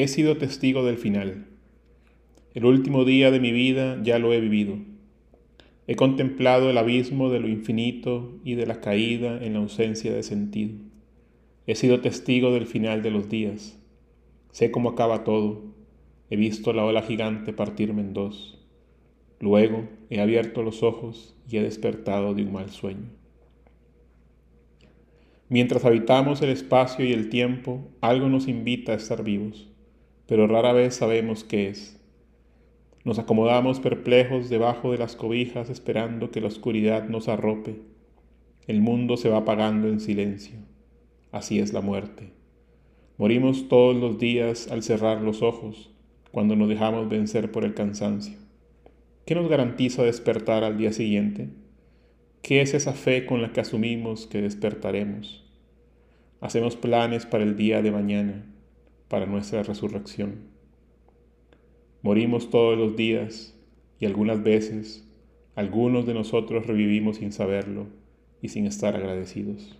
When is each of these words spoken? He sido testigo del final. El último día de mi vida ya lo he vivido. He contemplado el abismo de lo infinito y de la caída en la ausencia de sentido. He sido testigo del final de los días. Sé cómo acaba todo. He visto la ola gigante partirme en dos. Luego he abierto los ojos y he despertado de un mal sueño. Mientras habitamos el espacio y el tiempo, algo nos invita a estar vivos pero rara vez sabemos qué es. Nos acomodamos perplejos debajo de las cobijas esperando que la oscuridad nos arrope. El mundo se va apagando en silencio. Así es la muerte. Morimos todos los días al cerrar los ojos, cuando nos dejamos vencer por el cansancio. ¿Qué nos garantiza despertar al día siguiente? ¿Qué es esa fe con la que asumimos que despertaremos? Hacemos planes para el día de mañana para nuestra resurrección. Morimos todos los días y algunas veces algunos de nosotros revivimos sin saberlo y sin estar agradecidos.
He 0.00 0.06
sido 0.06 0.36
testigo 0.36 0.84
del 0.84 0.96
final. 0.96 1.48
El 2.54 2.66
último 2.66 3.04
día 3.04 3.32
de 3.32 3.40
mi 3.40 3.50
vida 3.50 4.00
ya 4.00 4.20
lo 4.20 4.32
he 4.32 4.40
vivido. 4.40 4.78
He 5.88 5.96
contemplado 5.96 6.70
el 6.70 6.78
abismo 6.78 7.30
de 7.30 7.40
lo 7.40 7.48
infinito 7.48 8.38
y 8.44 8.54
de 8.54 8.64
la 8.64 8.80
caída 8.80 9.44
en 9.44 9.54
la 9.54 9.58
ausencia 9.58 10.14
de 10.14 10.22
sentido. 10.22 10.78
He 11.66 11.74
sido 11.74 12.00
testigo 12.00 12.52
del 12.52 12.66
final 12.66 13.02
de 13.02 13.10
los 13.10 13.28
días. 13.28 13.76
Sé 14.52 14.70
cómo 14.70 14.90
acaba 14.90 15.24
todo. 15.24 15.64
He 16.30 16.36
visto 16.36 16.72
la 16.72 16.84
ola 16.84 17.02
gigante 17.02 17.52
partirme 17.52 18.02
en 18.02 18.14
dos. 18.14 18.64
Luego 19.40 19.88
he 20.10 20.20
abierto 20.20 20.62
los 20.62 20.84
ojos 20.84 21.34
y 21.50 21.56
he 21.56 21.62
despertado 21.62 22.34
de 22.34 22.44
un 22.44 22.52
mal 22.52 22.70
sueño. 22.70 23.10
Mientras 25.48 25.84
habitamos 25.84 26.40
el 26.40 26.50
espacio 26.50 27.04
y 27.04 27.12
el 27.12 27.30
tiempo, 27.30 27.90
algo 28.00 28.28
nos 28.28 28.46
invita 28.46 28.92
a 28.92 28.94
estar 28.94 29.24
vivos 29.24 29.68
pero 30.28 30.46
rara 30.46 30.74
vez 30.74 30.94
sabemos 30.94 31.42
qué 31.42 31.68
es. 31.68 31.98
Nos 33.02 33.18
acomodamos 33.18 33.80
perplejos 33.80 34.50
debajo 34.50 34.92
de 34.92 34.98
las 34.98 35.16
cobijas 35.16 35.70
esperando 35.70 36.30
que 36.30 36.42
la 36.42 36.48
oscuridad 36.48 37.08
nos 37.08 37.28
arrope. 37.28 37.80
El 38.66 38.82
mundo 38.82 39.16
se 39.16 39.30
va 39.30 39.38
apagando 39.38 39.88
en 39.88 40.00
silencio. 40.00 40.58
Así 41.32 41.60
es 41.60 41.72
la 41.72 41.80
muerte. 41.80 42.34
Morimos 43.16 43.68
todos 43.68 43.96
los 43.96 44.18
días 44.18 44.70
al 44.70 44.82
cerrar 44.82 45.22
los 45.22 45.40
ojos, 45.40 45.90
cuando 46.30 46.56
nos 46.56 46.68
dejamos 46.68 47.08
vencer 47.08 47.50
por 47.50 47.64
el 47.64 47.72
cansancio. 47.72 48.36
¿Qué 49.24 49.34
nos 49.34 49.48
garantiza 49.48 50.02
despertar 50.02 50.62
al 50.62 50.76
día 50.76 50.92
siguiente? 50.92 51.48
¿Qué 52.42 52.60
es 52.60 52.74
esa 52.74 52.92
fe 52.92 53.24
con 53.24 53.40
la 53.40 53.54
que 53.54 53.62
asumimos 53.62 54.26
que 54.26 54.42
despertaremos? 54.42 55.42
Hacemos 56.42 56.76
planes 56.76 57.24
para 57.24 57.44
el 57.44 57.56
día 57.56 57.80
de 57.80 57.90
mañana 57.90 58.44
para 59.08 59.26
nuestra 59.26 59.62
resurrección. 59.62 60.48
Morimos 62.02 62.50
todos 62.50 62.78
los 62.78 62.96
días 62.96 63.54
y 63.98 64.06
algunas 64.06 64.42
veces 64.42 65.04
algunos 65.54 66.06
de 66.06 66.14
nosotros 66.14 66.66
revivimos 66.66 67.16
sin 67.16 67.32
saberlo 67.32 67.86
y 68.40 68.50
sin 68.50 68.66
estar 68.66 68.94
agradecidos. 68.94 69.76